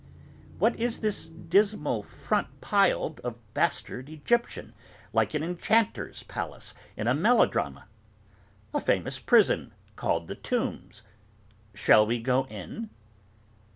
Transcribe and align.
What 0.57 0.75
is 0.79 1.01
this 1.01 1.27
dismal 1.27 2.01
fronted 2.01 2.59
pile 2.59 3.15
of 3.23 3.37
bastard 3.53 4.09
Egyptian, 4.09 4.73
like 5.13 5.35
an 5.35 5.43
enchanter's 5.43 6.23
palace 6.23 6.73
in 6.97 7.07
a 7.07 7.13
melodrama!—a 7.13 8.79
famous 8.81 9.19
prison, 9.19 9.75
called 9.95 10.27
The 10.27 10.33
Tombs. 10.33 11.03
Shall 11.75 12.07
we 12.07 12.17
go 12.19 12.47
in? 12.47 12.89